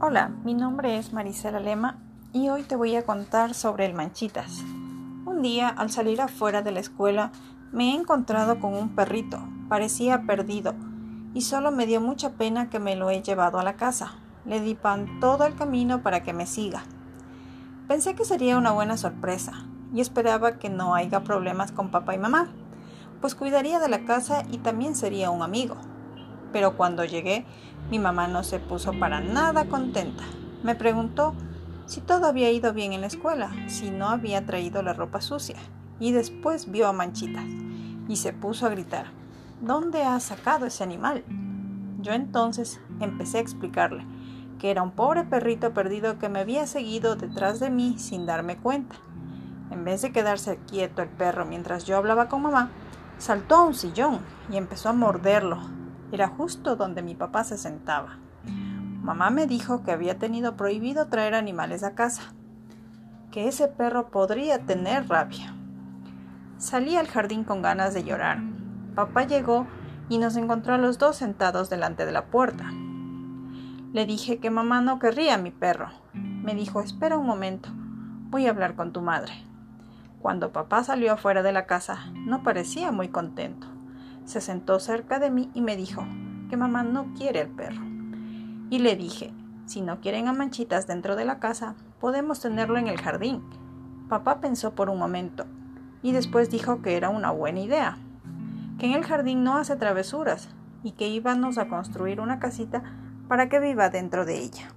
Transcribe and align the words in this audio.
Hola, 0.00 0.30
mi 0.44 0.54
nombre 0.54 0.96
es 0.96 1.12
Marisela 1.12 1.58
Lema 1.58 1.98
y 2.32 2.50
hoy 2.50 2.62
te 2.62 2.76
voy 2.76 2.94
a 2.94 3.04
contar 3.04 3.52
sobre 3.52 3.84
el 3.84 3.94
manchitas. 3.94 4.62
Un 5.26 5.42
día, 5.42 5.68
al 5.68 5.90
salir 5.90 6.20
afuera 6.20 6.62
de 6.62 6.70
la 6.70 6.78
escuela, 6.78 7.32
me 7.72 7.90
he 7.90 7.96
encontrado 7.96 8.60
con 8.60 8.74
un 8.74 8.94
perrito. 8.94 9.40
Parecía 9.68 10.22
perdido 10.22 10.76
y 11.34 11.40
solo 11.40 11.72
me 11.72 11.84
dio 11.84 12.00
mucha 12.00 12.30
pena 12.30 12.70
que 12.70 12.78
me 12.78 12.94
lo 12.94 13.10
he 13.10 13.22
llevado 13.22 13.58
a 13.58 13.64
la 13.64 13.74
casa. 13.74 14.12
Le 14.44 14.60
di 14.60 14.76
pan 14.76 15.18
todo 15.18 15.46
el 15.46 15.56
camino 15.56 16.00
para 16.00 16.22
que 16.22 16.32
me 16.32 16.46
siga. 16.46 16.84
Pensé 17.88 18.14
que 18.14 18.24
sería 18.24 18.56
una 18.56 18.70
buena 18.70 18.96
sorpresa 18.96 19.66
y 19.92 20.00
esperaba 20.00 20.60
que 20.60 20.68
no 20.68 20.94
haya 20.94 21.24
problemas 21.24 21.72
con 21.72 21.90
papá 21.90 22.14
y 22.14 22.18
mamá, 22.18 22.46
pues 23.20 23.34
cuidaría 23.34 23.80
de 23.80 23.88
la 23.88 24.04
casa 24.04 24.44
y 24.48 24.58
también 24.58 24.94
sería 24.94 25.32
un 25.32 25.42
amigo 25.42 25.76
pero 26.52 26.76
cuando 26.76 27.04
llegué 27.04 27.44
mi 27.90 27.98
mamá 27.98 28.28
no 28.28 28.42
se 28.42 28.58
puso 28.58 28.92
para 28.92 29.20
nada 29.20 29.66
contenta. 29.66 30.24
Me 30.62 30.74
preguntó 30.74 31.34
si 31.86 32.00
todo 32.00 32.26
había 32.26 32.50
ido 32.50 32.74
bien 32.74 32.92
en 32.92 33.00
la 33.00 33.06
escuela, 33.06 33.50
si 33.68 33.90
no 33.90 34.08
había 34.08 34.44
traído 34.44 34.82
la 34.82 34.92
ropa 34.92 35.20
sucia, 35.20 35.56
y 35.98 36.12
después 36.12 36.70
vio 36.70 36.86
a 36.86 36.92
Manchitas 36.92 37.46
y 38.08 38.16
se 38.16 38.32
puso 38.32 38.66
a 38.66 38.70
gritar, 38.70 39.06
¿dónde 39.60 40.02
has 40.02 40.24
sacado 40.24 40.66
ese 40.66 40.84
animal? 40.84 41.24
Yo 42.00 42.12
entonces 42.12 42.80
empecé 43.00 43.38
a 43.38 43.40
explicarle 43.42 44.04
que 44.58 44.70
era 44.70 44.82
un 44.82 44.90
pobre 44.90 45.24
perrito 45.24 45.72
perdido 45.72 46.18
que 46.18 46.28
me 46.28 46.40
había 46.40 46.66
seguido 46.66 47.16
detrás 47.16 47.60
de 47.60 47.70
mí 47.70 47.94
sin 47.98 48.26
darme 48.26 48.56
cuenta. 48.56 48.96
En 49.70 49.84
vez 49.84 50.02
de 50.02 50.12
quedarse 50.12 50.58
quieto 50.66 51.02
el 51.02 51.08
perro 51.08 51.46
mientras 51.46 51.84
yo 51.84 51.96
hablaba 51.96 52.28
con 52.28 52.42
mamá, 52.42 52.70
saltó 53.18 53.56
a 53.56 53.64
un 53.64 53.74
sillón 53.74 54.20
y 54.50 54.56
empezó 54.56 54.88
a 54.88 54.94
morderlo, 54.94 55.58
era 56.12 56.28
justo 56.28 56.76
donde 56.76 57.02
mi 57.02 57.14
papá 57.14 57.44
se 57.44 57.58
sentaba. 57.58 58.18
Mamá 59.02 59.30
me 59.30 59.46
dijo 59.46 59.82
que 59.82 59.92
había 59.92 60.18
tenido 60.18 60.56
prohibido 60.56 61.08
traer 61.08 61.34
animales 61.34 61.82
a 61.82 61.94
casa, 61.94 62.34
que 63.30 63.48
ese 63.48 63.68
perro 63.68 64.10
podría 64.10 64.66
tener 64.66 65.08
rabia. 65.08 65.54
Salí 66.58 66.96
al 66.96 67.06
jardín 67.06 67.44
con 67.44 67.62
ganas 67.62 67.94
de 67.94 68.04
llorar. 68.04 68.40
Papá 68.94 69.24
llegó 69.24 69.66
y 70.08 70.18
nos 70.18 70.36
encontró 70.36 70.74
a 70.74 70.78
los 70.78 70.98
dos 70.98 71.16
sentados 71.16 71.70
delante 71.70 72.04
de 72.04 72.12
la 72.12 72.26
puerta. 72.26 72.70
Le 73.92 74.04
dije 74.06 74.38
que 74.38 74.50
mamá 74.50 74.80
no 74.80 74.98
querría 74.98 75.34
a 75.34 75.38
mi 75.38 75.50
perro. 75.50 75.88
Me 76.12 76.54
dijo, 76.54 76.80
espera 76.80 77.16
un 77.16 77.26
momento, 77.26 77.70
voy 78.30 78.46
a 78.46 78.50
hablar 78.50 78.74
con 78.74 78.92
tu 78.92 79.00
madre. 79.00 79.32
Cuando 80.20 80.52
papá 80.52 80.82
salió 80.82 81.12
afuera 81.12 81.42
de 81.42 81.52
la 81.52 81.66
casa, 81.66 82.10
no 82.14 82.42
parecía 82.42 82.90
muy 82.90 83.08
contento. 83.08 83.66
Se 84.28 84.42
sentó 84.42 84.78
cerca 84.78 85.18
de 85.18 85.30
mí 85.30 85.50
y 85.54 85.62
me 85.62 85.74
dijo 85.74 86.06
que 86.50 86.58
mamá 86.58 86.82
no 86.82 87.14
quiere 87.14 87.40
el 87.40 87.48
perro. 87.48 87.80
Y 88.68 88.78
le 88.80 88.94
dije, 88.94 89.32
si 89.64 89.80
no 89.80 90.02
quieren 90.02 90.28
a 90.28 90.34
manchitas 90.34 90.86
dentro 90.86 91.16
de 91.16 91.24
la 91.24 91.38
casa, 91.38 91.76
podemos 91.98 92.38
tenerlo 92.38 92.76
en 92.76 92.88
el 92.88 93.00
jardín. 93.00 93.42
Papá 94.10 94.42
pensó 94.42 94.74
por 94.74 94.90
un 94.90 94.98
momento 94.98 95.46
y 96.02 96.12
después 96.12 96.50
dijo 96.50 96.82
que 96.82 96.98
era 96.98 97.08
una 97.08 97.30
buena 97.30 97.60
idea, 97.60 97.96
que 98.78 98.84
en 98.84 98.92
el 98.92 99.02
jardín 99.02 99.44
no 99.44 99.56
hace 99.56 99.76
travesuras 99.76 100.50
y 100.82 100.92
que 100.92 101.08
íbamos 101.08 101.56
a 101.56 101.68
construir 101.68 102.20
una 102.20 102.38
casita 102.38 102.82
para 103.28 103.48
que 103.48 103.60
viva 103.60 103.88
dentro 103.88 104.26
de 104.26 104.40
ella. 104.42 104.74